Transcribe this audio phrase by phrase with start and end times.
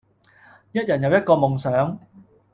[0.73, 1.99] 一人有一個夢想